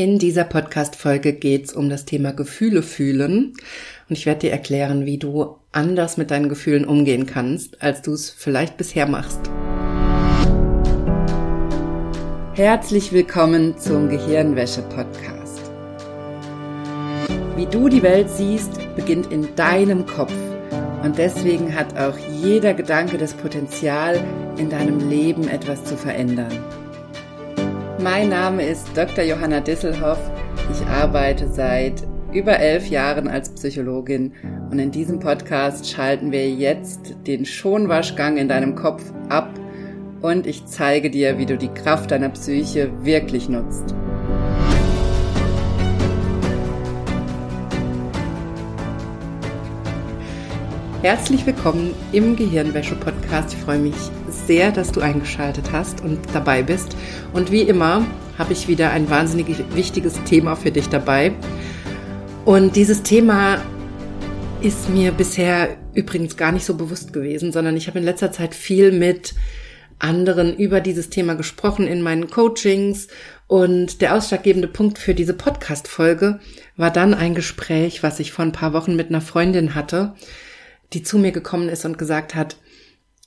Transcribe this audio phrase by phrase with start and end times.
[0.00, 3.52] In dieser Podcast-Folge geht es um das Thema Gefühle fühlen
[4.08, 8.14] und ich werde dir erklären, wie du anders mit deinen Gefühlen umgehen kannst, als du
[8.14, 9.40] es vielleicht bisher machst.
[12.54, 15.70] Herzlich willkommen zum Gehirnwäsche-Podcast.
[17.56, 20.32] Wie du die Welt siehst, beginnt in deinem Kopf
[21.04, 24.18] und deswegen hat auch jeder Gedanke das Potenzial,
[24.56, 26.58] in deinem Leben etwas zu verändern.
[28.02, 29.24] Mein Name ist Dr.
[29.24, 30.18] Johanna Disselhoff.
[30.72, 34.32] Ich arbeite seit über elf Jahren als Psychologin
[34.70, 39.50] und in diesem Podcast schalten wir jetzt den Schonwaschgang in deinem Kopf ab
[40.22, 43.94] und ich zeige dir, wie du die Kraft deiner Psyche wirklich nutzt.
[51.02, 53.52] Herzlich willkommen im Gehirnwäsche-Podcast.
[53.52, 56.96] Ich freue mich sehr, dass du eingeschaltet hast und dabei bist.
[57.32, 58.06] Und wie immer
[58.38, 61.32] habe ich wieder ein wahnsinnig wichtiges Thema für dich dabei.
[62.44, 63.60] Und dieses Thema
[64.62, 68.54] ist mir bisher übrigens gar nicht so bewusst gewesen, sondern ich habe in letzter Zeit
[68.54, 69.34] viel mit
[69.98, 73.08] anderen über dieses Thema gesprochen in meinen Coachings
[73.46, 76.40] und der ausschlaggebende Punkt für diese Podcast-Folge
[76.76, 80.14] war dann ein Gespräch, was ich vor ein paar Wochen mit einer Freundin hatte,
[80.92, 82.56] die zu mir gekommen ist und gesagt hat,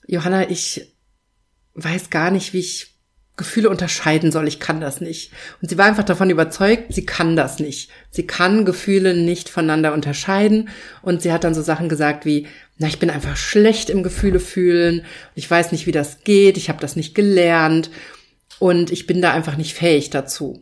[0.08, 0.93] Johanna, ich
[1.76, 2.94] weiß gar nicht, wie ich
[3.36, 4.48] Gefühle unterscheiden soll.
[4.48, 5.32] Ich kann das nicht.
[5.62, 7.90] Und sie war einfach davon überzeugt, sie kann das nicht.
[8.12, 10.70] Sie kann Gefühle nicht voneinander unterscheiden.
[11.02, 14.40] Und sie hat dann so Sachen gesagt wie, na, ich bin einfach schlecht im Gefühle
[14.40, 15.04] fühlen.
[15.34, 16.58] Ich weiß nicht, wie das geht.
[16.58, 17.90] Ich habe das nicht gelernt.
[18.60, 20.62] Und ich bin da einfach nicht fähig dazu.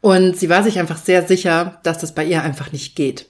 [0.00, 3.26] Und sie war sich einfach sehr sicher, dass das bei ihr einfach nicht geht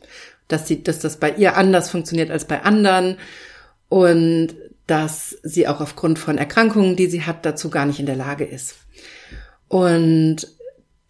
[0.48, 3.18] dass sie, dass das bei ihr anders funktioniert als bei anderen
[3.88, 4.48] und
[4.88, 8.44] dass sie auch aufgrund von Erkrankungen, die sie hat, dazu gar nicht in der Lage
[8.44, 8.76] ist.
[9.68, 10.48] Und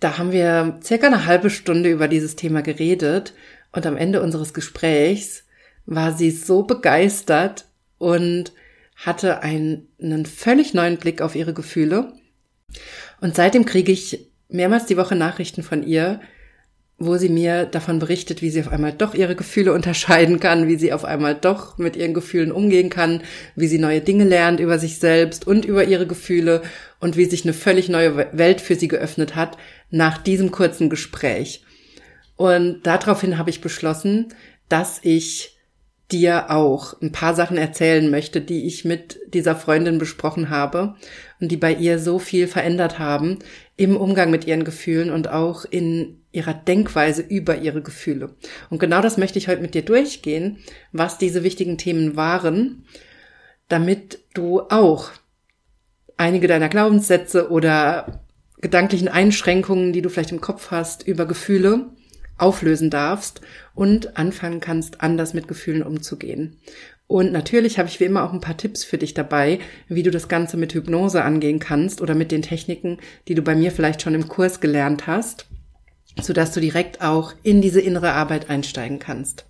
[0.01, 3.35] da haben wir circa eine halbe Stunde über dieses Thema geredet
[3.73, 5.45] und am Ende unseres Gesprächs
[5.87, 7.67] war sie so begeistert
[7.99, 8.53] und
[8.97, 12.13] hatte einen, einen völlig neuen Blick auf ihre Gefühle.
[13.21, 16.21] Und seitdem kriege ich mehrmals die Woche Nachrichten von ihr,
[16.99, 20.77] wo sie mir davon berichtet, wie sie auf einmal doch ihre Gefühle unterscheiden kann, wie
[20.77, 23.23] sie auf einmal doch mit ihren Gefühlen umgehen kann,
[23.55, 26.63] wie sie neue Dinge lernt über sich selbst und über ihre Gefühle
[26.99, 29.57] und wie sich eine völlig neue Welt für sie geöffnet hat
[29.91, 31.63] nach diesem kurzen Gespräch.
[32.37, 34.35] Und daraufhin habe ich beschlossen,
[34.69, 35.57] dass ich
[36.11, 40.97] dir auch ein paar Sachen erzählen möchte, die ich mit dieser Freundin besprochen habe
[41.41, 43.39] und die bei ihr so viel verändert haben
[43.77, 48.35] im Umgang mit ihren Gefühlen und auch in ihrer Denkweise über ihre Gefühle.
[48.71, 50.59] Und genau das möchte ich heute mit dir durchgehen,
[50.93, 52.85] was diese wichtigen Themen waren,
[53.69, 55.11] damit du auch
[56.17, 58.25] einige deiner Glaubenssätze oder
[58.61, 61.91] gedanklichen Einschränkungen, die du vielleicht im Kopf hast, über Gefühle
[62.37, 63.41] auflösen darfst
[63.75, 66.61] und anfangen kannst, anders mit Gefühlen umzugehen.
[67.07, 70.11] Und natürlich habe ich wie immer auch ein paar Tipps für dich dabei, wie du
[70.11, 74.03] das Ganze mit Hypnose angehen kannst oder mit den Techniken, die du bei mir vielleicht
[74.03, 75.47] schon im Kurs gelernt hast
[76.23, 79.47] sodass du direkt auch in diese innere Arbeit einsteigen kannst.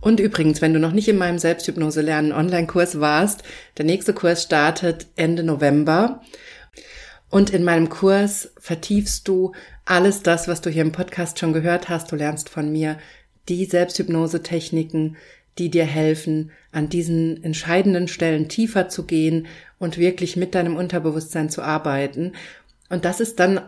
[0.00, 3.42] Und übrigens, wenn du noch nicht in meinem Selbsthypnose lernen Online-Kurs warst,
[3.76, 6.22] der nächste Kurs startet Ende November.
[7.28, 9.52] Und in meinem Kurs vertiefst du
[9.84, 12.10] alles das, was du hier im Podcast schon gehört hast.
[12.10, 12.98] Du lernst von mir
[13.48, 15.16] die Selbsthypnose-Techniken,
[15.58, 19.46] die dir helfen, an diesen entscheidenden Stellen tiefer zu gehen
[19.78, 22.32] und wirklich mit deinem Unterbewusstsein zu arbeiten.
[22.88, 23.60] Und das ist dann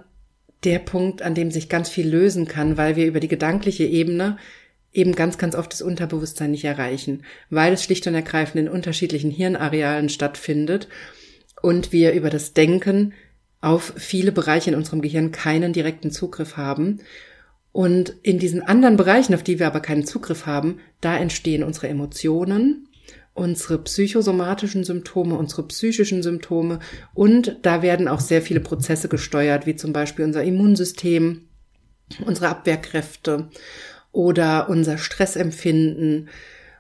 [0.65, 4.37] der Punkt, an dem sich ganz viel lösen kann, weil wir über die gedankliche Ebene
[4.93, 9.31] eben ganz, ganz oft das Unterbewusstsein nicht erreichen, weil es schlicht und ergreifend in unterschiedlichen
[9.31, 10.89] Hirnarealen stattfindet
[11.63, 13.15] und wir über das Denken
[13.61, 17.01] auf viele Bereiche in unserem Gehirn keinen direkten Zugriff haben.
[17.71, 21.89] Und in diesen anderen Bereichen, auf die wir aber keinen Zugriff haben, da entstehen unsere
[21.89, 22.89] Emotionen,
[23.35, 26.81] unsere psychosomatischen Symptome, unsere psychischen Symptome
[27.15, 31.49] und da werden auch sehr viele Prozesse gesteuert, wie zum Beispiel unser Immunsystem,
[32.27, 33.49] unsere Abwehrkräfte
[34.13, 36.29] oder unser Stressempfinden,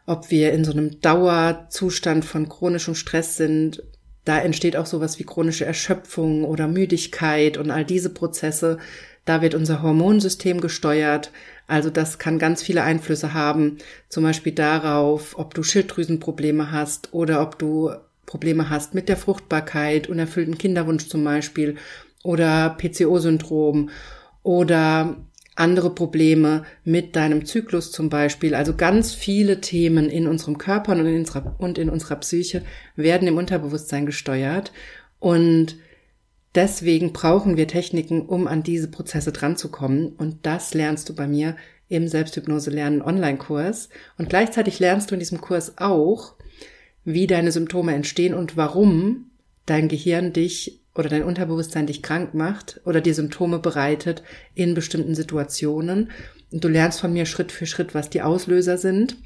[0.06, 3.82] ob wir in so einem Dauerzustand von chronischem Stress sind.
[4.24, 8.78] Da entsteht auch sowas wie chronische Erschöpfung oder Müdigkeit und all diese Prozesse.
[9.24, 11.30] Da wird unser Hormonsystem gesteuert.
[11.66, 13.78] Also das kann ganz viele Einflüsse haben,
[14.08, 17.92] zum Beispiel darauf, ob du Schilddrüsenprobleme hast oder ob du
[18.26, 21.76] Probleme hast mit der Fruchtbarkeit, unerfüllten Kinderwunsch zum Beispiel
[22.22, 23.90] oder PCO-Syndrom
[24.42, 25.16] oder
[25.54, 28.54] andere Probleme mit deinem Zyklus zum Beispiel.
[28.54, 32.62] Also ganz viele Themen in unserem Körper und in unserer, und in unserer Psyche
[32.96, 34.72] werden im Unterbewusstsein gesteuert.
[35.18, 35.76] Und
[36.54, 40.08] Deswegen brauchen wir Techniken, um an diese Prozesse dran zu kommen.
[40.08, 41.56] Und das lernst du bei mir
[41.88, 43.88] im Selbsthypnose lernen Online-Kurs.
[44.18, 46.34] Und gleichzeitig lernst du in diesem Kurs auch,
[47.04, 49.30] wie deine Symptome entstehen und warum
[49.66, 54.22] dein Gehirn dich oder dein Unterbewusstsein dich krank macht oder dir Symptome bereitet
[54.54, 56.10] in bestimmten Situationen.
[56.50, 59.16] Und du lernst von mir Schritt für Schritt, was die Auslöser sind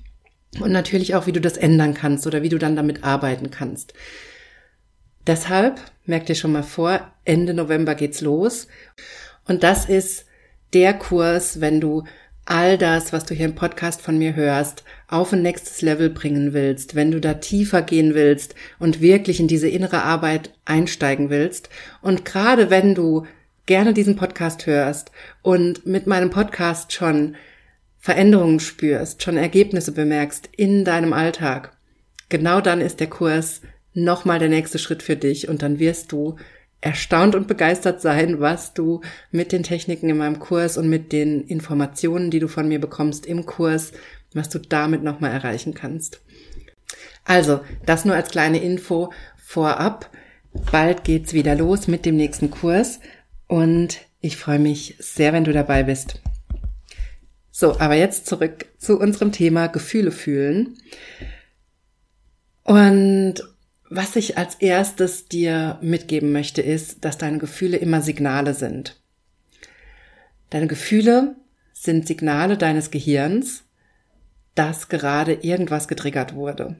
[0.60, 3.94] und natürlich auch, wie du das ändern kannst oder wie du dann damit arbeiten kannst.
[5.26, 8.68] Deshalb, merk dir schon mal vor, Ende November geht's los.
[9.46, 10.26] Und das ist
[10.72, 12.04] der Kurs, wenn du
[12.44, 16.52] all das, was du hier im Podcast von mir hörst, auf ein nächstes Level bringen
[16.52, 21.70] willst, wenn du da tiefer gehen willst und wirklich in diese innere Arbeit einsteigen willst.
[22.02, 23.26] Und gerade wenn du
[23.66, 25.10] gerne diesen Podcast hörst
[25.42, 27.34] und mit meinem Podcast schon
[27.98, 31.72] Veränderungen spürst, schon Ergebnisse bemerkst in deinem Alltag,
[32.28, 33.60] genau dann ist der Kurs
[33.96, 36.36] nochmal der nächste Schritt für dich und dann wirst du
[36.80, 39.00] erstaunt und begeistert sein, was du
[39.30, 43.26] mit den Techniken in meinem Kurs und mit den Informationen, die du von mir bekommst
[43.26, 43.92] im Kurs,
[44.34, 46.20] was du damit nochmal erreichen kannst.
[47.24, 50.10] Also, das nur als kleine Info vorab.
[50.70, 53.00] Bald geht's wieder los mit dem nächsten Kurs
[53.48, 56.20] und ich freue mich sehr, wenn du dabei bist.
[57.50, 60.76] So, aber jetzt zurück zu unserem Thema Gefühle fühlen.
[62.62, 63.42] Und
[63.88, 69.00] was ich als erstes dir mitgeben möchte, ist, dass deine Gefühle immer Signale sind.
[70.50, 71.36] Deine Gefühle
[71.72, 73.64] sind Signale deines Gehirns,
[74.54, 76.76] dass gerade irgendwas getriggert wurde.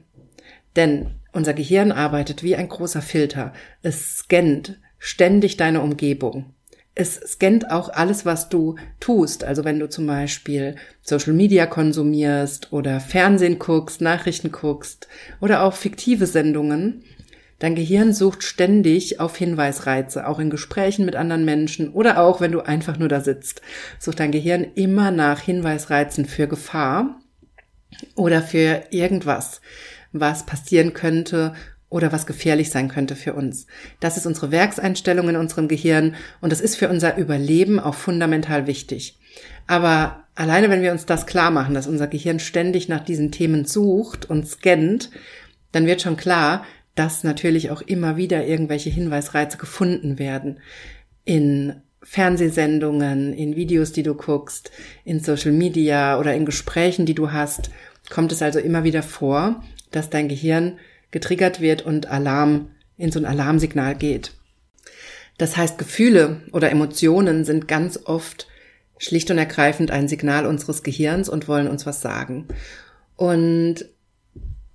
[0.75, 3.53] Denn unser Gehirn arbeitet wie ein großer Filter.
[3.81, 6.53] Es scannt ständig deine Umgebung
[6.97, 9.43] es scannt auch alles, was du tust.
[9.43, 15.07] Also wenn du zum Beispiel Social Media konsumierst oder Fernsehen guckst, Nachrichten guckst
[15.39, 17.03] oder auch fiktive Sendungen,
[17.59, 22.51] dein Gehirn sucht ständig auf Hinweisreize, auch in Gesprächen mit anderen Menschen oder auch wenn
[22.51, 23.61] du einfach nur da sitzt,
[23.99, 27.19] sucht dein Gehirn immer nach Hinweisreizen für Gefahr
[28.15, 29.61] oder für irgendwas,
[30.13, 31.53] was passieren könnte
[31.89, 33.65] oder was gefährlich sein könnte für uns.
[33.99, 38.67] Das ist unsere Werkseinstellung in unserem Gehirn und das ist für unser Überleben auch fundamental
[38.67, 39.17] wichtig.
[39.67, 43.65] Aber alleine wenn wir uns das klar machen, dass unser Gehirn ständig nach diesen Themen
[43.65, 45.11] sucht und scannt,
[45.71, 50.59] dann wird schon klar, dass natürlich auch immer wieder irgendwelche Hinweisreize gefunden werden.
[51.23, 54.71] In Fernsehsendungen, in Videos, die du guckst,
[55.03, 57.69] in Social Media oder in Gesprächen, die du hast,
[58.09, 60.79] kommt es also immer wieder vor, dass dein Gehirn
[61.11, 64.31] getriggert wird und Alarm in so ein Alarmsignal geht.
[65.37, 68.47] Das heißt, Gefühle oder Emotionen sind ganz oft
[68.97, 72.47] schlicht und ergreifend ein Signal unseres Gehirns und wollen uns was sagen.
[73.15, 73.85] Und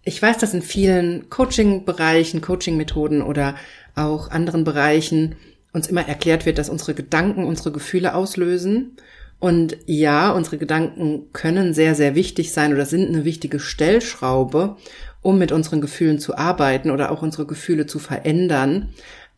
[0.05, 3.57] ich weiß, dass in vielen Coaching-Bereichen, Coaching-Methoden oder
[3.95, 5.37] auch anderen Bereichen
[5.73, 8.97] uns immer erklärt wird, dass unsere Gedanken unsere Gefühle auslösen.
[9.39, 14.77] Und ja, unsere Gedanken können sehr, sehr wichtig sein oder sind eine wichtige Stellschraube,
[15.23, 18.91] um mit unseren Gefühlen zu arbeiten oder auch unsere Gefühle zu verändern.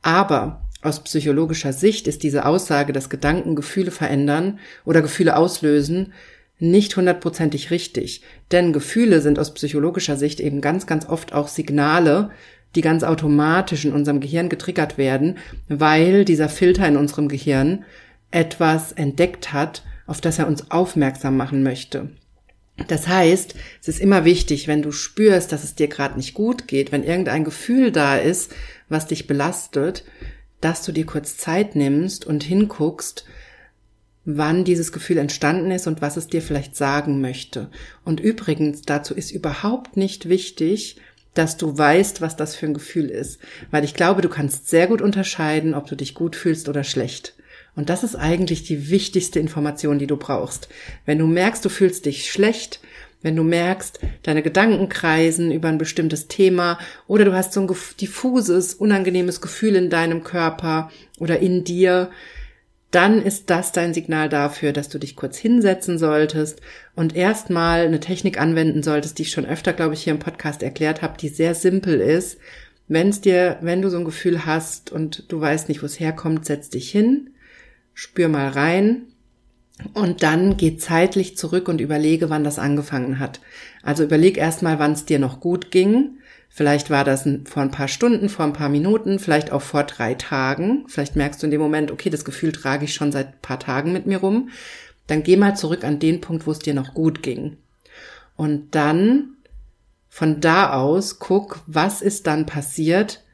[0.02, 6.12] Aber aus psychologischer Sicht ist diese Aussage, dass Gedanken Gefühle verändern oder Gefühle auslösen,
[6.58, 8.22] nicht hundertprozentig richtig.
[8.52, 12.30] Denn Gefühle sind aus psychologischer Sicht eben ganz, ganz oft auch Signale,
[12.74, 15.38] die ganz automatisch in unserem Gehirn getriggert werden,
[15.68, 17.84] weil dieser Filter in unserem Gehirn
[18.30, 22.10] etwas entdeckt hat, auf das er uns aufmerksam machen möchte.
[22.88, 26.66] Das heißt, es ist immer wichtig, wenn du spürst, dass es dir gerade nicht gut
[26.66, 28.52] geht, wenn irgendein Gefühl da ist,
[28.88, 30.04] was dich belastet,
[30.60, 33.24] dass du dir kurz Zeit nimmst und hinguckst,
[34.24, 37.70] wann dieses Gefühl entstanden ist und was es dir vielleicht sagen möchte.
[38.04, 40.96] Und übrigens, dazu ist überhaupt nicht wichtig,
[41.34, 43.38] dass du weißt, was das für ein Gefühl ist,
[43.70, 47.34] weil ich glaube, du kannst sehr gut unterscheiden, ob du dich gut fühlst oder schlecht.
[47.76, 50.68] Und das ist eigentlich die wichtigste Information, die du brauchst.
[51.06, 52.80] Wenn du merkst, du fühlst dich schlecht,
[53.22, 57.74] wenn du merkst, deine Gedanken kreisen über ein bestimmtes Thema oder du hast so ein
[58.00, 62.10] diffuses, unangenehmes Gefühl in deinem Körper oder in dir,
[62.90, 66.60] dann ist das dein Signal dafür, dass du dich kurz hinsetzen solltest
[66.94, 70.62] und erstmal eine Technik anwenden solltest, die ich schon öfter, glaube ich, hier im Podcast
[70.62, 72.38] erklärt habe, die sehr simpel ist.
[72.86, 75.98] Wenn es dir, wenn du so ein Gefühl hast und du weißt nicht, wo es
[75.98, 77.30] herkommt, setz dich hin,
[77.94, 79.06] spür mal rein
[79.92, 83.40] und dann geh zeitlich zurück und überlege, wann das angefangen hat.
[83.82, 86.18] Also überleg erstmal, wann es dir noch gut ging.
[86.48, 90.14] Vielleicht war das vor ein paar Stunden, vor ein paar Minuten, vielleicht auch vor drei
[90.14, 90.84] Tagen.
[90.86, 93.58] Vielleicht merkst du in dem Moment, okay, das Gefühl trage ich schon seit ein paar
[93.58, 94.50] Tagen mit mir rum.
[95.08, 97.56] Dann geh mal zurück an den Punkt, wo es dir noch gut ging.
[98.36, 99.30] Und dann
[100.08, 103.24] von da aus guck, was ist dann passiert,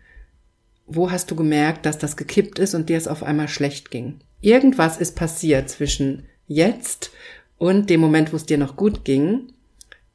[0.87, 4.21] wo hast du gemerkt, dass das gekippt ist und dir es auf einmal schlecht ging?
[4.41, 7.11] Irgendwas ist passiert zwischen jetzt
[7.59, 9.53] und dem Moment, wo es dir noch gut ging,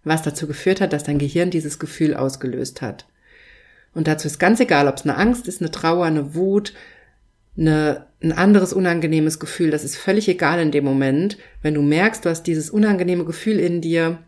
[0.04, 3.06] was dazu geführt hat, dass dein Gehirn dieses Gefühl ausgelöst hat.
[3.94, 6.74] Und dazu ist ganz egal, ob es eine Angst ist, eine Trauer, eine Wut,
[7.58, 9.72] eine, ein anderes unangenehmes Gefühl.
[9.72, 11.38] Das ist völlig egal in dem Moment.
[11.62, 14.20] Wenn du merkst, du hast dieses unangenehme Gefühl in dir,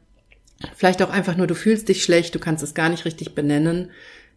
[0.76, 3.92] vielleicht auch einfach nur, du fühlst dich schlecht, du kannst es gar nicht richtig benennen,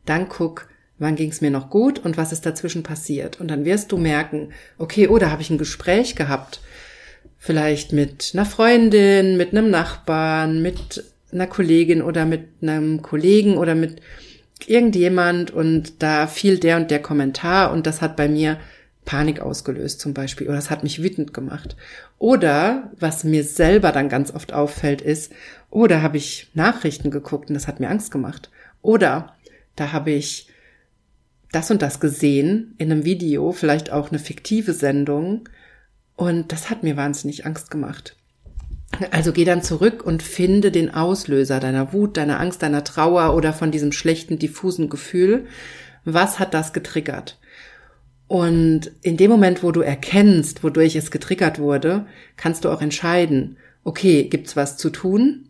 [0.05, 0.69] dann guck,
[1.01, 3.41] wann ging es mir noch gut und was ist dazwischen passiert.
[3.41, 6.61] Und dann wirst du merken, okay, oder oh, habe ich ein Gespräch gehabt,
[7.39, 11.03] vielleicht mit einer Freundin, mit einem Nachbarn, mit
[11.33, 14.03] einer Kollegin oder mit einem Kollegen oder mit
[14.67, 18.59] irgendjemand und da fiel der und der Kommentar und das hat bei mir
[19.07, 21.77] Panik ausgelöst zum Beispiel oder das hat mich wütend gemacht.
[22.19, 25.33] Oder was mir selber dann ganz oft auffällt ist,
[25.71, 28.51] oder habe ich Nachrichten geguckt und das hat mir Angst gemacht.
[28.83, 29.35] Oder
[29.77, 30.50] da habe ich
[31.53, 35.49] das und das gesehen in einem Video, vielleicht auch eine fiktive Sendung.
[36.17, 38.17] Und das hat mir wahnsinnig Angst gemacht.
[39.11, 43.53] Also geh dann zurück und finde den Auslöser deiner Wut, deiner Angst, deiner Trauer oder
[43.53, 45.47] von diesem schlechten, diffusen Gefühl.
[46.05, 47.39] Was hat das getriggert?
[48.27, 53.57] Und in dem Moment, wo du erkennst, wodurch es getriggert wurde, kannst du auch entscheiden,
[53.83, 55.49] okay, gibt's was zu tun?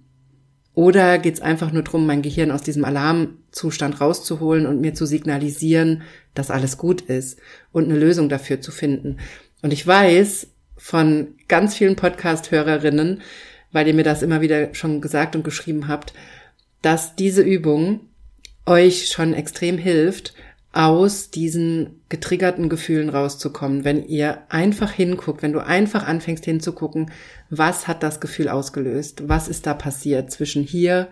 [0.80, 6.04] Oder geht's einfach nur drum, mein Gehirn aus diesem Alarmzustand rauszuholen und mir zu signalisieren,
[6.32, 7.38] dass alles gut ist
[7.70, 9.18] und eine Lösung dafür zu finden?
[9.60, 10.46] Und ich weiß
[10.78, 13.20] von ganz vielen Podcast-Hörerinnen,
[13.72, 16.14] weil ihr mir das immer wieder schon gesagt und geschrieben habt,
[16.80, 18.00] dass diese Übung
[18.64, 20.32] euch schon extrem hilft,
[20.72, 27.10] aus diesen getriggerten Gefühlen rauszukommen, wenn ihr einfach hinguckt, wenn du einfach anfängst hinzugucken,
[27.48, 31.08] was hat das Gefühl ausgelöst, was ist da passiert zwischen hier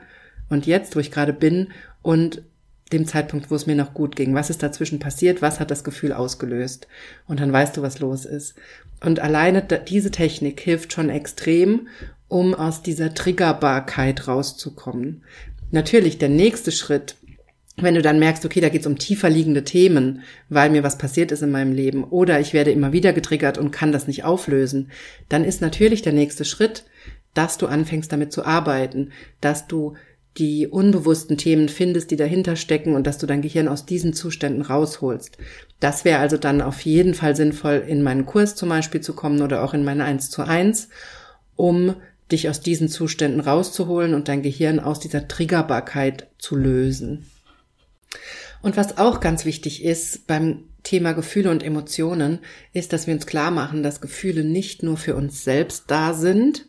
[0.49, 1.69] und jetzt, wo ich gerade bin,
[2.03, 2.43] und
[2.93, 4.35] dem Zeitpunkt, wo es mir noch gut ging.
[4.35, 5.43] Was ist dazwischen passiert?
[5.43, 6.89] Was hat das Gefühl ausgelöst?
[7.27, 8.55] Und dann weißt du, was los ist.
[9.05, 11.89] Und alleine diese Technik hilft schon extrem,
[12.29, 15.23] um aus dieser Triggerbarkeit rauszukommen.
[15.71, 17.17] Natürlich, der nächste Schritt
[17.83, 20.99] wenn du dann merkst, okay, da geht es um tiefer liegende Themen, weil mir was
[20.99, 24.25] passiert ist in meinem Leben oder ich werde immer wieder getriggert und kann das nicht
[24.25, 24.91] auflösen,
[25.29, 26.85] dann ist natürlich der nächste Schritt,
[27.35, 29.95] dass du anfängst damit zu arbeiten, dass du
[30.39, 34.63] die unbewussten Themen findest, die dahinter stecken und dass du dein Gehirn aus diesen Zuständen
[34.63, 35.37] rausholst.
[35.81, 39.43] Das wäre also dann auf jeden Fall sinnvoll, in meinen Kurs zum Beispiel zu kommen
[39.43, 40.89] oder auch in meine 1 zu 1,
[41.57, 41.97] um
[42.31, 47.27] dich aus diesen Zuständen rauszuholen und dein Gehirn aus dieser Triggerbarkeit zu lösen.
[48.63, 52.41] Und was auch ganz wichtig ist beim Thema Gefühle und Emotionen,
[52.73, 56.67] ist, dass wir uns klar machen, dass Gefühle nicht nur für uns selbst da sind,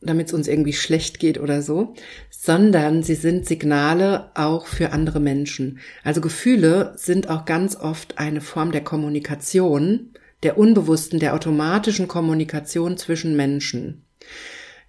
[0.00, 1.94] damit es uns irgendwie schlecht geht oder so,
[2.30, 5.78] sondern sie sind Signale auch für andere Menschen.
[6.02, 10.10] Also Gefühle sind auch ganz oft eine Form der Kommunikation,
[10.42, 14.04] der unbewussten, der automatischen Kommunikation zwischen Menschen.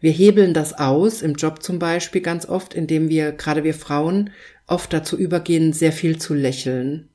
[0.02, 4.32] Wir hebeln das aus, im Job zum Beispiel ganz oft, indem wir, gerade wir Frauen,
[4.68, 7.10] oft dazu übergehen, sehr viel zu lächeln.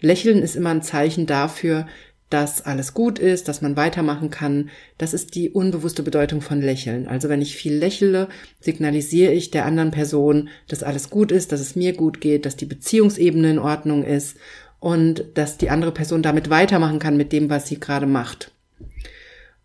[0.00, 1.86] Lächeln ist immer ein Zeichen dafür,
[2.32, 4.70] dass alles gut ist, dass man weitermachen kann.
[4.96, 7.06] Das ist die unbewusste Bedeutung von Lächeln.
[7.06, 8.28] Also wenn ich viel lächle,
[8.58, 12.56] signalisiere ich der anderen Person, dass alles gut ist, dass es mir gut geht, dass
[12.56, 14.38] die Beziehungsebene in Ordnung ist
[14.80, 18.50] und dass die andere Person damit weitermachen kann mit dem, was sie gerade macht.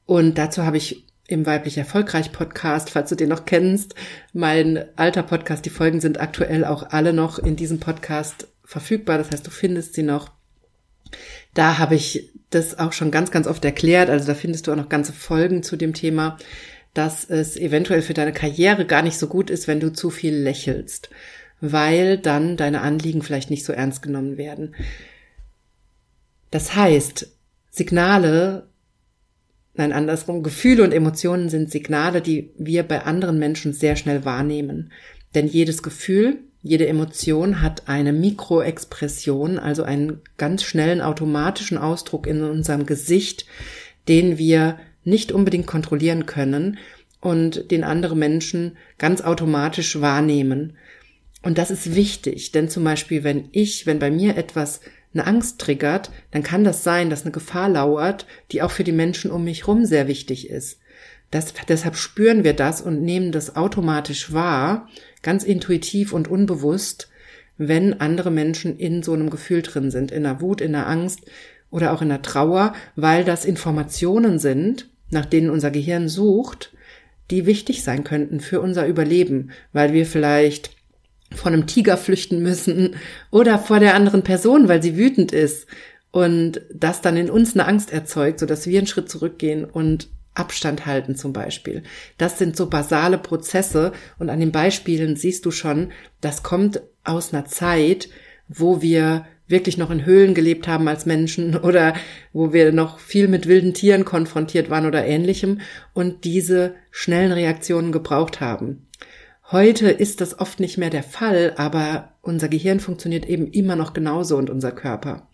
[0.06, 3.96] Und dazu habe ich im Weiblich Erfolgreich Podcast, falls du den noch kennst.
[4.34, 9.18] Mein alter Podcast, die Folgen sind aktuell auch alle noch in diesem Podcast verfügbar.
[9.18, 10.32] Das heißt, du findest sie noch.
[11.54, 14.10] Da habe ich das auch schon ganz, ganz oft erklärt.
[14.10, 16.38] Also da findest du auch noch ganze Folgen zu dem Thema,
[16.94, 20.34] dass es eventuell für deine Karriere gar nicht so gut ist, wenn du zu viel
[20.34, 21.10] lächelst,
[21.60, 24.76] weil dann deine Anliegen vielleicht nicht so ernst genommen werden.
[26.52, 27.30] Das heißt,
[27.70, 28.70] Signale
[29.78, 30.42] Nein, andersrum.
[30.42, 34.92] Gefühle und Emotionen sind Signale, die wir bei anderen Menschen sehr schnell wahrnehmen.
[35.36, 42.42] Denn jedes Gefühl, jede Emotion hat eine Mikroexpression, also einen ganz schnellen automatischen Ausdruck in
[42.42, 43.46] unserem Gesicht,
[44.08, 46.80] den wir nicht unbedingt kontrollieren können
[47.22, 50.74] und den andere Menschen ganz automatisch wahrnehmen.
[51.44, 54.82] Und das ist wichtig, denn zum Beispiel, wenn ich, wenn bei mir etwas
[55.14, 58.92] eine Angst triggert, dann kann das sein, dass eine Gefahr lauert, die auch für die
[58.92, 60.80] Menschen um mich rum sehr wichtig ist.
[61.32, 64.88] Das, deshalb spüren wir das und nehmen das automatisch wahr,
[65.24, 67.10] ganz intuitiv und unbewusst,
[67.58, 71.22] wenn andere Menschen in so einem Gefühl drin sind, in der Wut, in der Angst
[71.70, 76.74] oder auch in der Trauer, weil das Informationen sind, nach denen unser Gehirn sucht,
[77.30, 80.77] die wichtig sein könnten für unser Überleben, weil wir vielleicht
[81.36, 82.96] vor einem Tiger flüchten müssen
[83.32, 85.68] oder vor der anderen Person, weil sie wütend ist
[86.12, 90.10] und das dann in uns eine Angst erzeugt, so dass wir einen Schritt zurückgehen und
[90.34, 91.84] Abstand halten zum Beispiel.
[92.18, 95.92] Das sind so basale Prozesse und an den Beispielen siehst du schon,
[96.22, 98.10] das kommt aus einer Zeit,
[98.48, 101.94] wo wir wirklich noch in Höhlen gelebt haben als Menschen oder
[102.34, 105.62] wo wir noch viel mit wilden Tieren konfrontiert waren oder ähnlichem
[105.94, 108.87] und diese schnellen Reaktionen gebraucht haben.
[109.50, 113.94] Heute ist das oft nicht mehr der Fall, aber unser Gehirn funktioniert eben immer noch
[113.94, 115.30] genauso und unser Körper.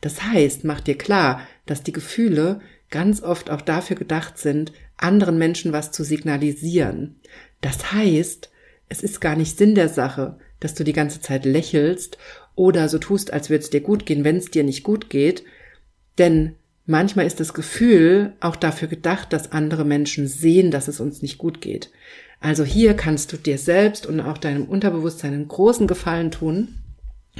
[0.00, 5.36] Das heißt, mach dir klar, dass die Gefühle ganz oft auch dafür gedacht sind, anderen
[5.36, 7.16] Menschen was zu signalisieren.
[7.60, 8.50] Das heißt,
[8.88, 12.18] es ist gar nicht Sinn der Sache, dass du die ganze Zeit lächelst
[12.54, 15.42] oder so tust, als würde es dir gut gehen, wenn es dir nicht gut geht,
[16.18, 16.54] denn
[16.86, 21.36] manchmal ist das Gefühl auch dafür gedacht, dass andere Menschen sehen, dass es uns nicht
[21.36, 21.90] gut geht.
[22.40, 26.68] Also hier kannst du dir selbst und auch deinem Unterbewusstsein einen großen Gefallen tun,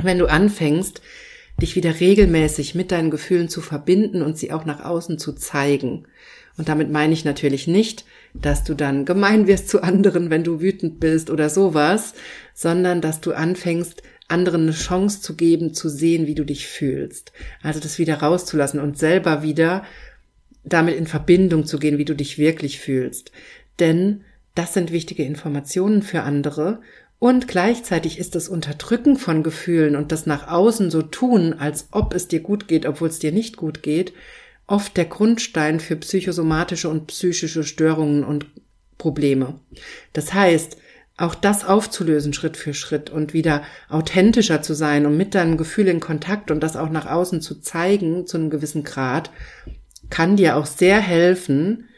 [0.02, 1.00] wenn du anfängst,
[1.60, 6.06] dich wieder regelmäßig mit deinen Gefühlen zu verbinden und sie auch nach außen zu zeigen.
[6.58, 10.60] Und damit meine ich natürlich nicht, dass du dann gemein wirst zu anderen, wenn du
[10.60, 12.14] wütend bist oder sowas,
[12.54, 17.32] sondern dass du anfängst, anderen eine Chance zu geben, zu sehen, wie du dich fühlst.
[17.62, 19.84] Also das wieder rauszulassen und selber wieder
[20.64, 23.30] damit in Verbindung zu gehen, wie du dich wirklich fühlst.
[23.78, 24.24] Denn
[24.56, 26.80] das sind wichtige Informationen für andere
[27.18, 32.12] und gleichzeitig ist das Unterdrücken von Gefühlen und das nach außen so tun, als ob
[32.14, 34.12] es dir gut geht, obwohl es dir nicht gut geht,
[34.66, 38.46] oft der Grundstein für psychosomatische und psychische Störungen und
[38.98, 39.54] Probleme.
[40.12, 40.76] Das heißt,
[41.16, 45.88] auch das aufzulösen Schritt für Schritt und wieder authentischer zu sein und mit deinem Gefühl
[45.88, 49.30] in Kontakt und das auch nach außen zu zeigen zu einem gewissen Grad,
[50.10, 51.88] kann dir auch sehr helfen,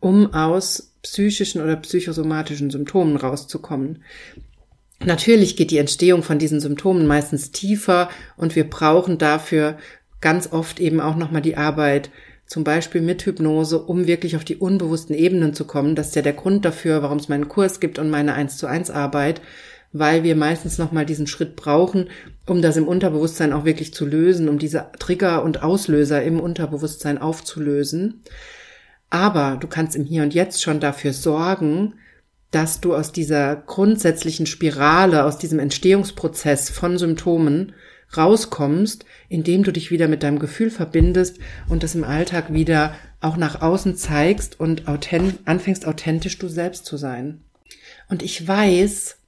[0.00, 4.02] um aus psychischen oder psychosomatischen Symptomen rauszukommen.
[5.04, 9.78] Natürlich geht die Entstehung von diesen Symptomen meistens tiefer und wir brauchen dafür
[10.20, 12.10] ganz oft eben auch nochmal die Arbeit,
[12.46, 15.94] zum Beispiel mit Hypnose, um wirklich auf die unbewussten Ebenen zu kommen.
[15.94, 18.66] Das ist ja der Grund dafür, warum es meinen Kurs gibt und meine 1 zu
[18.66, 19.42] 1 Arbeit,
[19.92, 22.08] weil wir meistens nochmal diesen Schritt brauchen,
[22.46, 27.18] um das im Unterbewusstsein auch wirklich zu lösen, um diese Trigger und Auslöser im Unterbewusstsein
[27.18, 28.22] aufzulösen.
[29.10, 31.94] Aber du kannst im Hier und Jetzt schon dafür sorgen,
[32.50, 37.74] dass du aus dieser grundsätzlichen Spirale, aus diesem Entstehungsprozess von Symptomen
[38.16, 43.36] rauskommst, indem du dich wieder mit deinem Gefühl verbindest und das im Alltag wieder auch
[43.36, 47.42] nach außen zeigst und authent anfängst authentisch du selbst zu sein.
[48.08, 49.18] Und ich weiß,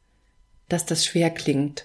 [0.69, 1.85] dass das schwer klingt.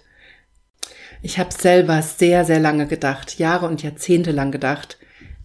[1.21, 4.97] Ich habe selber sehr, sehr lange gedacht, Jahre und Jahrzehnte lang gedacht,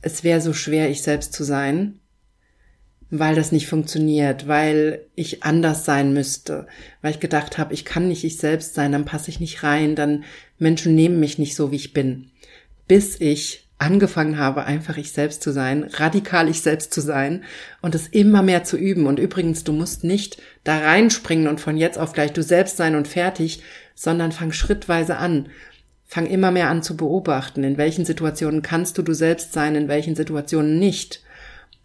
[0.02, 1.99] es wäre so schwer, ich selbst zu sein
[3.10, 6.66] weil das nicht funktioniert, weil ich anders sein müsste,
[7.02, 9.96] weil ich gedacht habe, ich kann nicht ich selbst sein, dann passe ich nicht rein,
[9.96, 10.24] dann
[10.58, 12.30] Menschen nehmen mich nicht so, wie ich bin.
[12.86, 17.44] Bis ich angefangen habe, einfach ich selbst zu sein, radikal ich selbst zu sein
[17.80, 19.06] und es immer mehr zu üben.
[19.06, 22.94] Und übrigens, du musst nicht da reinspringen und von jetzt auf gleich du selbst sein
[22.94, 23.62] und fertig,
[23.94, 25.48] sondern fang schrittweise an.
[26.06, 29.88] Fang immer mehr an zu beobachten, in welchen Situationen kannst du du selbst sein, in
[29.88, 31.22] welchen Situationen nicht.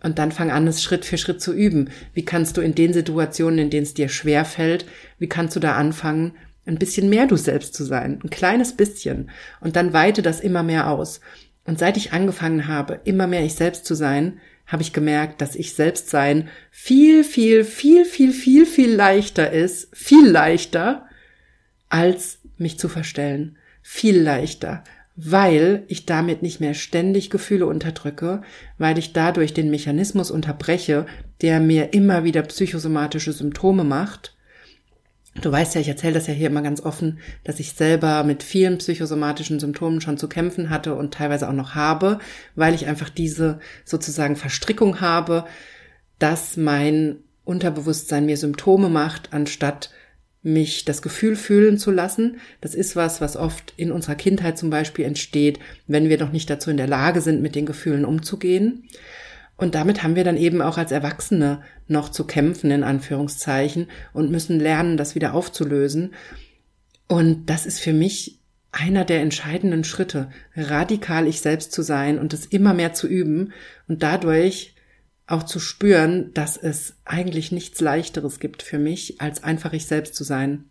[0.06, 1.90] Und dann fang an, es Schritt für Schritt zu üben.
[2.14, 4.86] Wie kannst du in den Situationen, in denen es dir schwer fällt,
[5.18, 6.34] wie kannst du da anfangen,
[6.68, 8.20] ein bisschen mehr du selbst zu sein?
[8.24, 9.32] Ein kleines bisschen.
[9.62, 11.22] Und dann weite das immer mehr aus.
[11.66, 15.56] Und seit ich angefangen habe, immer mehr ich selbst zu sein, habe ich gemerkt, dass
[15.56, 21.08] ich selbst sein viel, viel, viel, viel, viel, viel leichter ist, viel leichter,
[21.90, 23.58] als mich zu verstellen.
[23.82, 24.84] Viel leichter
[25.16, 28.42] weil ich damit nicht mehr ständig Gefühle unterdrücke,
[28.78, 31.06] weil ich dadurch den Mechanismus unterbreche,
[31.42, 34.36] der mir immer wieder psychosomatische Symptome macht.
[35.42, 38.42] Du weißt ja, ich erzähle das ja hier immer ganz offen, dass ich selber mit
[38.42, 42.20] vielen psychosomatischen Symptomen schon zu kämpfen hatte und teilweise auch noch habe,
[42.56, 45.46] weil ich einfach diese sozusagen Verstrickung habe,
[46.20, 49.92] dass mein Unterbewusstsein mir Symptome macht, anstatt
[50.46, 52.38] mich das Gefühl fühlen zu lassen.
[52.62, 56.50] Das ist was, was oft in unserer Kindheit zum Beispiel entsteht, wenn wir noch nicht
[56.50, 58.84] dazu in der Lage sind, mit den Gefühlen umzugehen.
[59.58, 64.30] Und damit haben wir dann eben auch als Erwachsene noch zu kämpfen, in Anführungszeichen, und
[64.30, 66.14] müssen lernen, das wieder aufzulösen.
[67.08, 68.38] Und das ist für mich
[68.72, 73.52] einer der entscheidenden Schritte, radikal ich selbst zu sein und es immer mehr zu üben
[73.88, 74.75] und dadurch
[75.28, 80.16] auch zu spüren, dass es eigentlich nichts leichteres gibt für mich, als einfach ich selbst
[80.16, 80.66] zu sein.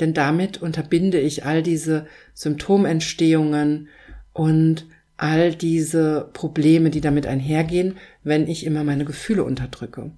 [0.00, 3.88] Denn damit unterbinde ich all diese Symptomentstehungen
[4.32, 4.86] und
[5.16, 10.10] all diese Probleme, die damit einhergehen, wenn ich immer meine Gefühle unterdrücke.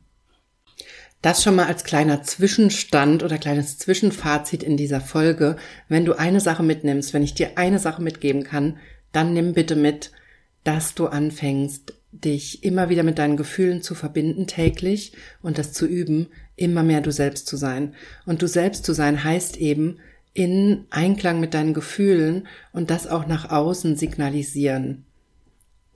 [1.20, 5.56] Das schon mal als kleiner Zwischenstand oder kleines Zwischenfazit in dieser Folge.
[5.88, 8.78] Wenn du eine Sache mitnimmst, wenn ich dir eine Sache mitgeben kann,
[9.12, 10.10] dann nimm bitte mit,
[10.64, 15.86] dass du anfängst, dich immer wieder mit deinen Gefühlen zu verbinden täglich und das zu
[15.86, 17.94] üben, immer mehr du selbst zu sein.
[18.24, 19.98] Und du selbst zu sein heißt eben
[20.32, 25.04] in Einklang mit deinen Gefühlen und das auch nach außen signalisieren.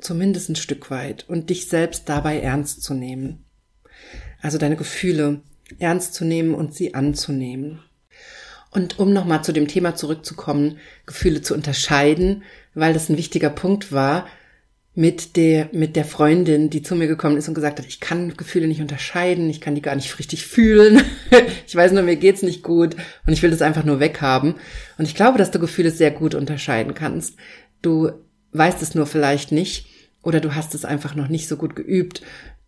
[0.00, 3.44] Zumindest ein Stück weit und dich selbst dabei ernst zu nehmen.
[4.40, 5.40] Also deine Gefühle
[5.78, 7.80] ernst zu nehmen und sie anzunehmen.
[8.70, 12.42] Und um nochmal zu dem Thema zurückzukommen, Gefühle zu unterscheiden,
[12.74, 14.26] weil das ein wichtiger Punkt war,
[14.98, 18.36] mit der, mit der Freundin, die zu mir gekommen ist und gesagt hat, ich kann
[18.36, 21.00] Gefühle nicht unterscheiden, ich kann die gar nicht richtig fühlen.
[21.68, 24.56] ich weiß nur, mir geht's nicht gut und ich will das einfach nur weghaben.
[24.98, 27.36] Und ich glaube, dass du Gefühle sehr gut unterscheiden kannst.
[27.80, 28.10] Du
[28.50, 29.86] weißt es nur vielleicht nicht
[30.24, 32.22] oder du hast es einfach noch nicht so gut geübt,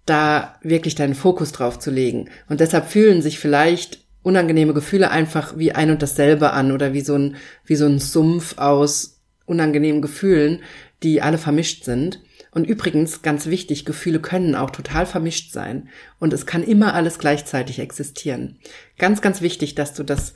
[0.07, 2.31] da wirklich deinen Fokus drauf zu legen.
[2.49, 7.01] Und deshalb fühlen sich vielleicht unangenehme Gefühle einfach wie ein und dasselbe an oder wie
[7.01, 9.17] so ein, wie so ein Sumpf aus
[9.47, 10.61] unangenehmen Gefühlen,
[11.03, 12.23] die alle vermischt sind.
[12.51, 15.89] Und übrigens, ganz wichtig, Gefühle können auch total vermischt sein.
[16.19, 18.59] Und es kann immer alles gleichzeitig existieren.
[18.99, 20.35] Ganz, ganz wichtig, dass du das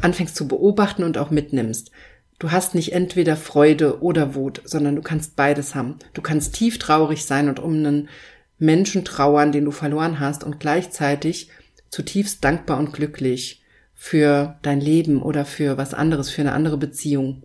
[0.00, 1.90] anfängst zu beobachten und auch mitnimmst.
[2.38, 5.96] Du hast nicht entweder Freude oder Wut, sondern du kannst beides haben.
[6.12, 8.08] Du kannst tief traurig sein und um einen
[8.58, 11.50] Menschen trauern, den du verloren hast und gleichzeitig
[11.88, 13.62] zutiefst dankbar und glücklich
[13.94, 17.42] für dein Leben oder für was anderes, für eine andere Beziehung.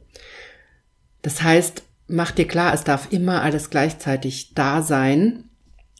[1.22, 5.46] Das heißt, mach dir klar, es darf immer alles gleichzeitig da sein.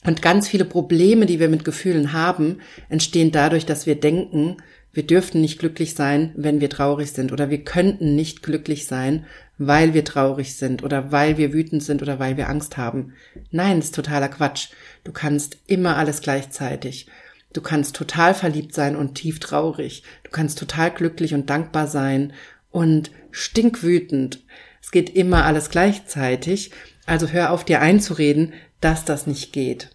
[0.04, 4.58] Und ganz viele Probleme, die wir mit Gefühlen haben, entstehen dadurch, dass wir denken,
[4.94, 9.26] wir dürften nicht glücklich sein, wenn wir traurig sind oder wir könnten nicht glücklich sein,
[9.58, 13.14] weil wir traurig sind oder weil wir wütend sind oder weil wir Angst haben.
[13.52, 14.70] Nein, ist totaler Quatsch.
[15.04, 17.08] Du kannst immer alles gleichzeitig.
[17.54, 20.04] Du kannst total verliebt sein und tief traurig.
[20.24, 22.34] Du kannst total glücklich und dankbar sein
[22.72, 24.40] und stinkwütend.
[24.82, 26.72] Es geht immer alles gleichzeitig.
[27.06, 29.90] Also hör auf dir einzureden, dass das nicht geht.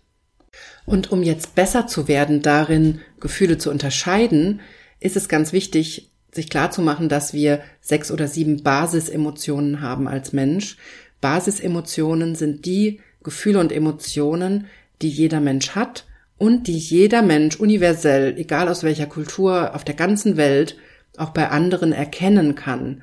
[0.85, 4.61] Und um jetzt besser zu werden darin, Gefühle zu unterscheiden,
[5.01, 10.77] ist es ganz wichtig, sich klarzumachen, dass wir sechs oder sieben Basisemotionen haben als Mensch.
[11.21, 14.67] Basisemotionen sind die Gefühle und Emotionen,
[15.03, 16.07] die jeder Mensch hat
[16.39, 20.77] und die jeder Mensch universell, egal aus welcher Kultur, auf der ganzen Welt,
[21.17, 23.03] auch bei anderen erkennen kann.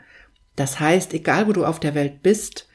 [0.55, 2.67] Das heißt, egal wo du auf der Welt bist,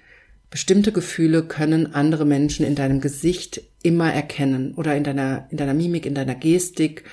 [0.50, 5.74] bestimmte Gefühle können andere Menschen in deinem Gesicht immer erkennen oder in deiner, in deiner
[5.74, 7.04] Mimik, in deiner Gestik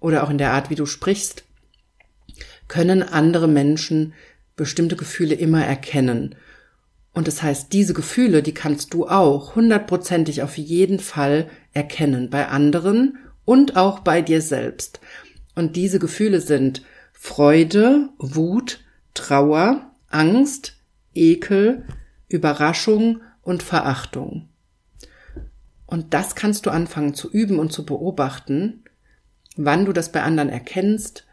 [0.00, 1.44] oder auch in der Art, wie du sprichst,
[2.68, 4.14] können andere Menschen
[4.56, 6.36] bestimmte Gefühle immer erkennen.
[7.12, 12.48] Und das heißt, diese Gefühle, die kannst du auch hundertprozentig auf jeden Fall erkennen bei
[12.48, 15.00] anderen und auch bei dir selbst.
[15.54, 16.82] Und diese Gefühle sind
[17.12, 18.80] Freude, Wut,
[19.14, 20.76] Trauer, Angst,
[21.14, 21.84] Ekel,
[22.28, 24.48] Überraschung und Verachtung.
[25.86, 28.84] Und das kannst du anfangen zu üben und zu beobachten,
[29.56, 31.24] wann du das bei anderen erkennst.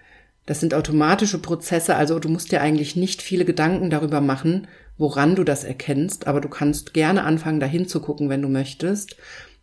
[0.45, 4.67] Das sind automatische Prozesse, also du musst dir eigentlich nicht viele Gedanken darüber machen,
[4.97, 9.15] woran du das erkennst, aber du kannst gerne anfangen, dahin zu gucken, wenn du möchtest.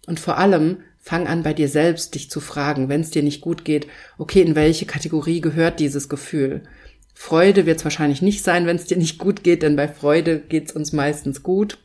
[0.07, 3.41] Und vor allem fang an, bei dir selbst dich zu fragen, wenn es dir nicht
[3.41, 6.63] gut geht, okay, in welche Kategorie gehört dieses Gefühl?
[7.21, 10.39] Freude wird es wahrscheinlich nicht sein, wenn es dir nicht gut geht, denn bei Freude
[10.39, 11.77] geht es uns meistens gut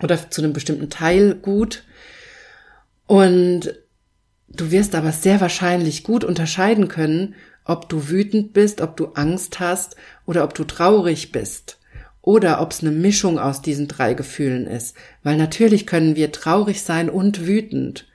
[0.00, 1.82] oder zu einem bestimmten Teil gut.
[3.08, 3.74] Und
[4.48, 9.58] du wirst aber sehr wahrscheinlich gut unterscheiden können, ob du wütend bist, ob du Angst
[9.58, 11.80] hast oder ob du traurig bist
[12.22, 14.96] oder ob es eine Mischung aus diesen drei Gefühlen ist.
[15.24, 18.06] Weil natürlich können wir traurig sein und wütend.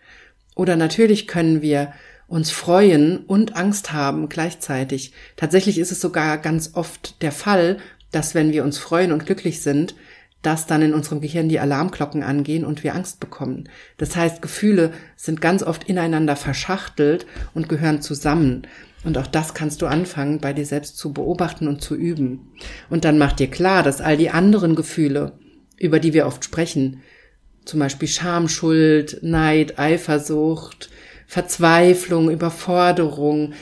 [0.56, 1.92] Oder natürlich können wir
[2.28, 5.14] uns freuen und Angst haben gleichzeitig.
[5.36, 7.78] Tatsächlich ist es sogar ganz oft der Fall,
[8.12, 9.96] dass wenn wir uns freuen und glücklich sind,
[10.42, 13.68] dass dann in unserem Gehirn die Alarmglocken angehen und wir Angst bekommen.
[13.98, 18.68] Das heißt, Gefühle sind ganz oft ineinander verschachtelt und gehören zusammen.
[19.04, 22.52] Und auch das kannst du anfangen, bei dir selbst zu beobachten und zu üben.
[22.90, 25.34] Und dann mach dir klar, dass all die anderen Gefühle,
[25.78, 27.02] über die wir oft sprechen,
[27.66, 30.90] zum Beispiel Scham, Schuld, Neid, Eifersucht,
[31.28, 33.54] Verzweiflung, Überforderung,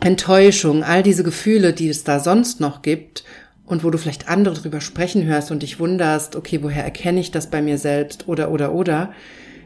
[0.00, 3.24] Enttäuschung, all diese Gefühle, die es da sonst noch gibt
[3.64, 7.30] und wo du vielleicht andere drüber sprechen hörst und dich wunderst, okay, woher erkenne ich
[7.30, 9.12] das bei mir selbst oder oder oder,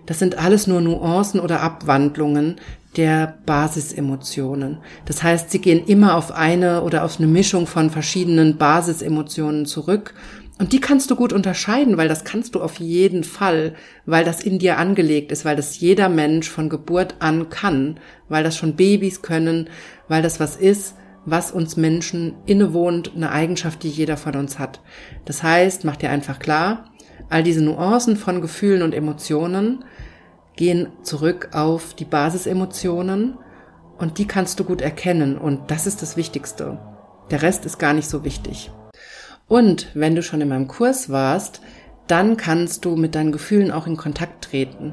[0.06, 2.56] das sind alles nur Nuancen oder Abwandlungen
[2.96, 4.78] der Basisemotionen.
[5.04, 10.14] Das heißt, sie gehen immer auf eine oder auf eine Mischung von verschiedenen Basisemotionen zurück
[10.60, 13.72] Und die kannst du gut unterscheiden, weil das kannst du auf jeden Fall,
[14.04, 18.44] weil das in dir angelegt ist, weil das jeder Mensch von Geburt an kann, weil
[18.44, 19.70] das schon Babys können,
[20.06, 24.82] weil das was ist, was uns Menschen innewohnt, eine Eigenschaft, die jeder von uns hat.
[25.24, 26.90] Das heißt, mach dir einfach klar,
[27.30, 29.82] all diese Nuancen von Gefühlen und Emotionen
[30.56, 33.38] gehen zurück auf die Basisemotionen
[33.96, 36.78] und die kannst du gut erkennen und das ist das Wichtigste.
[37.30, 38.70] Der Rest ist gar nicht so wichtig.
[39.50, 41.60] Und wenn du schon in meinem Kurs warst,
[42.06, 44.92] dann kannst du mit deinen Gefühlen auch in Kontakt treten.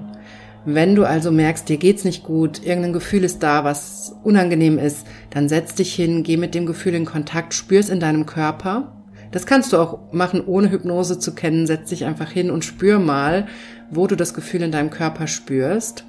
[0.66, 5.06] Wenn du also merkst, dir geht's nicht gut, irgendein Gefühl ist da, was unangenehm ist,
[5.30, 8.94] dann setz dich hin, geh mit dem Gefühl in Kontakt, spür's in deinem Körper.
[9.30, 11.68] Das kannst du auch machen, ohne Hypnose zu kennen.
[11.68, 13.46] Setz dich einfach hin und spür mal,
[13.92, 16.04] wo du das Gefühl in deinem Körper spürst.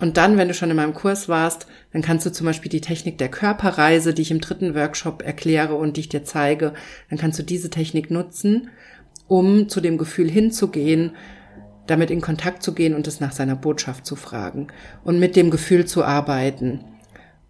[0.00, 2.80] Und dann, wenn du schon in meinem Kurs warst, dann kannst du zum Beispiel die
[2.80, 6.72] Technik der Körperreise, die ich im dritten Workshop erkläre und die ich dir zeige,
[7.10, 8.70] dann kannst du diese Technik nutzen,
[9.26, 11.16] um zu dem Gefühl hinzugehen,
[11.86, 14.68] damit in Kontakt zu gehen und es nach seiner Botschaft zu fragen
[15.04, 16.84] und mit dem Gefühl zu arbeiten.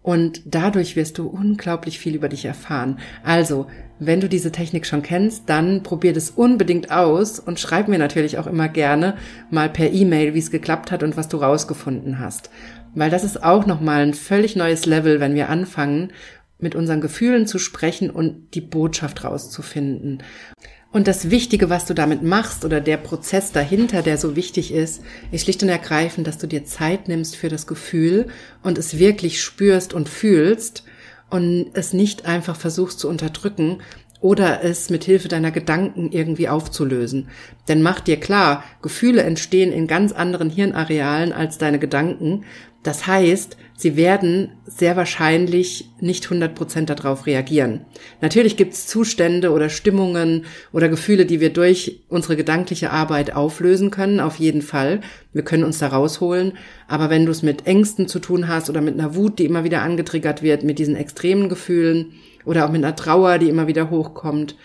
[0.01, 2.99] Und dadurch wirst du unglaublich viel über dich erfahren.
[3.23, 3.67] Also,
[3.99, 8.37] wenn du diese Technik schon kennst, dann probier das unbedingt aus und schreib mir natürlich
[8.37, 9.15] auch immer gerne
[9.51, 12.49] mal per E-Mail, wie es geklappt hat und was du rausgefunden hast.
[12.95, 16.11] Weil das ist auch nochmal ein völlig neues Level, wenn wir anfangen,
[16.59, 20.23] mit unseren Gefühlen zu sprechen und die Botschaft rauszufinden.
[20.91, 25.03] Und das Wichtige, was du damit machst oder der Prozess dahinter, der so wichtig ist,
[25.31, 28.27] ist schlicht und ergreifend, dass du dir Zeit nimmst für das Gefühl
[28.63, 30.83] und es wirklich spürst und fühlst
[31.29, 33.79] und es nicht einfach versuchst zu unterdrücken
[34.21, 37.29] oder es mit Hilfe deiner Gedanken irgendwie aufzulösen.
[37.67, 42.43] Denn mach dir klar, Gefühle entstehen in ganz anderen Hirnarealen als deine Gedanken.
[42.83, 47.85] Das heißt, sie werden sehr wahrscheinlich nicht 100 Prozent darauf reagieren.
[48.19, 53.89] Natürlich gibt es Zustände oder Stimmungen oder Gefühle, die wir durch unsere gedankliche Arbeit auflösen
[53.89, 54.99] können, auf jeden Fall.
[55.31, 56.57] Wir können uns da rausholen.
[56.89, 59.63] Aber wenn du es mit Ängsten zu tun hast oder mit einer Wut, die immer
[59.63, 62.11] wieder angetriggert wird, mit diesen extremen Gefühlen
[62.43, 64.57] oder auch mit einer Trauer, die immer wieder hochkommt,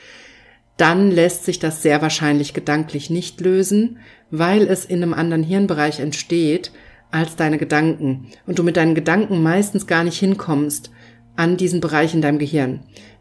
[0.77, 3.99] dann lässt sich das sehr wahrscheinlich gedanklich nicht lösen,
[4.33, 6.73] weil es in einem anderen Hirnbereich entsteht,
[7.15, 10.91] als deine Gedanken und du mit deinen Gedanken meistens gar nicht hinkommst
[11.37, 12.81] an diesen Bereich in deinem Gehirn.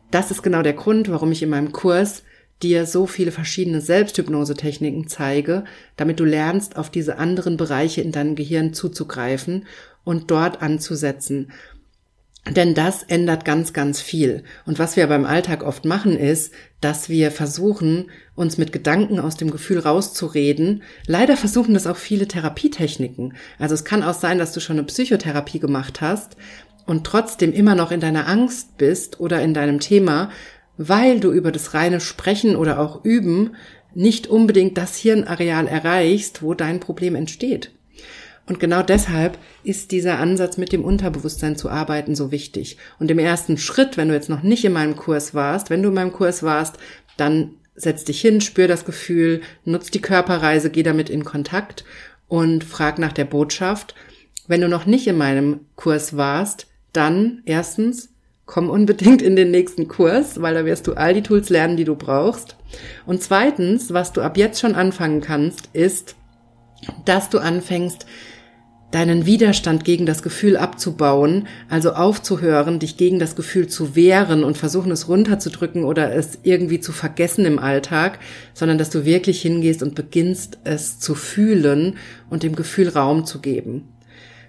[0.09, 2.23] Das ist genau der Grund, warum ich in meinem Kurs
[2.63, 8.33] dir so viele verschiedene Selbsthypnose-Techniken zeige, damit du lernst, auf diese anderen Bereiche in deinem
[8.35, 9.67] Gehirn zuzugreifen
[10.03, 11.51] und dort anzusetzen.
[12.49, 14.43] Denn das ändert ganz, ganz viel.
[14.65, 19.37] Und was wir beim Alltag oft machen, ist, dass wir versuchen, uns mit Gedanken aus
[19.37, 20.83] dem Gefühl rauszureden.
[21.07, 23.35] Leider versuchen das auch viele Therapietechniken.
[23.59, 26.35] Also es kann auch sein, dass du schon eine Psychotherapie gemacht hast
[26.85, 30.29] und trotzdem immer noch in deiner Angst bist oder in deinem Thema,
[30.75, 33.55] weil du über das reine Sprechen oder auch Üben
[33.93, 37.71] nicht unbedingt das Hirnareal erreichst, wo dein Problem entsteht.
[38.45, 42.77] Und genau deshalb ist dieser Ansatz mit dem Unterbewusstsein zu arbeiten so wichtig.
[42.99, 45.89] Und im ersten Schritt, wenn du jetzt noch nicht in meinem Kurs warst, wenn du
[45.89, 46.77] in meinem Kurs warst,
[47.15, 51.85] dann setz dich hin, spür das Gefühl, nutz die Körperreise, geh damit in Kontakt
[52.27, 53.95] und frag nach der Botschaft.
[54.47, 58.09] Wenn du noch nicht in meinem Kurs warst, dann erstens
[58.45, 61.85] komm unbedingt in den nächsten Kurs, weil da wirst du all die Tools lernen, die
[61.85, 62.57] du brauchst.
[63.05, 66.15] Und zweitens, was du ab jetzt schon anfangen kannst, ist,
[67.05, 68.05] dass du anfängst,
[68.93, 74.55] deinen Widerstand gegen das Gefühl abzubauen, also aufzuhören, dich gegen das Gefühl zu wehren und
[74.55, 78.19] versuchen es runterzudrücken oder es irgendwie zu vergessen im Alltag,
[78.53, 81.97] sondern dass du wirklich hingehst und beginnst es zu fühlen
[82.29, 83.89] und dem Gefühl Raum zu geben.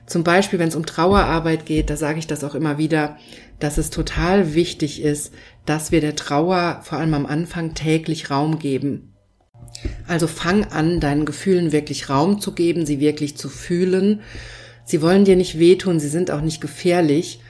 [0.07, 3.17] Zum Beispiel, wenn es um Trauerarbeit geht, da sage ich das auch immer wieder,
[3.61, 5.33] dass es total wichtig ist,
[5.65, 9.14] dass wir der Trauer vor allem am Anfang täglich Raum geben.
[10.07, 14.21] Also fang an, deinen Gefühlen wirklich Raum zu geben, sie wirklich zu fühlen.
[14.85, 17.41] Sie wollen dir nicht wehtun, sie sind auch nicht gefährlich,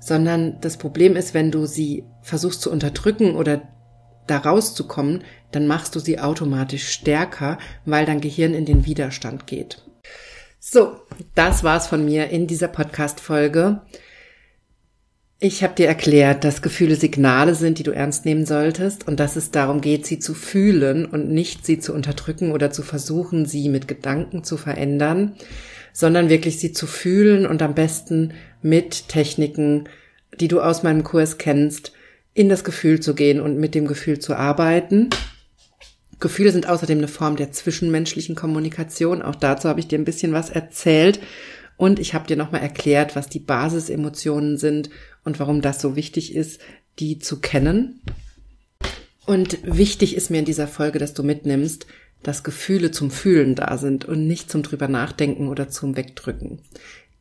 [0.00, 3.62] sondern das Problem ist, wenn du sie versuchst zu unterdrücken oder
[4.26, 9.82] da rauszukommen, dann machst du sie automatisch stärker, weil dein Gehirn in den Widerstand geht.
[10.60, 10.96] So,
[11.34, 13.82] das war's von mir in dieser Podcast-Folge.
[15.40, 19.36] Ich habe dir erklärt, dass Gefühle Signale sind, die du ernst nehmen solltest und dass
[19.36, 23.68] es darum geht, sie zu fühlen und nicht sie zu unterdrücken oder zu versuchen, sie
[23.68, 25.36] mit Gedanken zu verändern,
[25.92, 29.88] sondern wirklich sie zu fühlen und am besten mit Techniken,
[30.40, 31.92] die du aus meinem Kurs kennst,
[32.34, 35.08] in das Gefühl zu gehen und mit dem Gefühl zu arbeiten.
[36.18, 39.22] Gefühle sind außerdem eine Form der zwischenmenschlichen Kommunikation.
[39.22, 41.20] Auch dazu habe ich dir ein bisschen was erzählt.
[41.78, 44.90] Und ich habe dir nochmal erklärt, was die Basisemotionen sind
[45.28, 46.58] und warum das so wichtig ist,
[46.98, 48.00] die zu kennen.
[49.26, 51.86] Und wichtig ist mir in dieser Folge, dass du mitnimmst,
[52.22, 56.60] dass Gefühle zum Fühlen da sind und nicht zum drüber nachdenken oder zum Wegdrücken.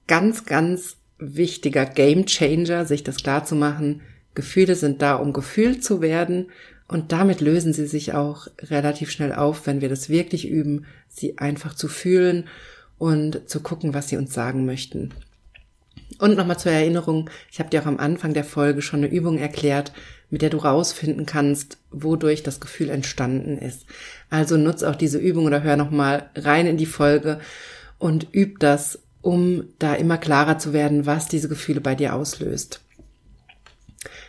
[0.07, 4.01] Ganz, ganz wichtiger Game Changer, sich das klar zu machen.
[4.35, 6.47] Gefühle sind da, um gefühlt zu werden
[6.87, 11.39] und damit lösen sie sich auch relativ schnell auf, wenn wir das wirklich üben, sie
[11.39, 12.47] einfach zu fühlen
[12.97, 15.13] und zu gucken, was sie uns sagen möchten.
[16.19, 19.37] Und nochmal zur Erinnerung, ich habe dir auch am Anfang der Folge schon eine Übung
[19.37, 19.91] erklärt,
[20.29, 23.85] mit der du rausfinden kannst, wodurch das Gefühl entstanden ist.
[24.29, 27.39] Also nutz auch diese Übung oder hör nochmal rein in die Folge
[27.97, 32.81] und üb das, um da immer klarer zu werden, was diese Gefühle bei dir auslöst.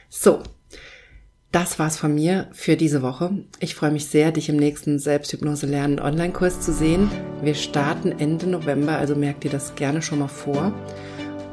[0.08, 0.42] So,
[1.52, 3.30] das war's von mir für diese Woche.
[3.58, 7.10] Ich freue mich sehr, dich im nächsten Selbsthypnose lernen Online-Kurs zu sehen.
[7.42, 10.72] Wir starten Ende November, also merk dir das gerne schon mal vor.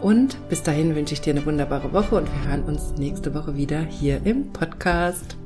[0.01, 3.55] Und bis dahin wünsche ich dir eine wunderbare Woche und wir hören uns nächste Woche
[3.55, 5.37] wieder hier im Podcast.